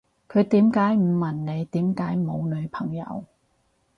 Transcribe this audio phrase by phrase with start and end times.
[0.27, 3.25] 佢點解唔問你點解冇女朋友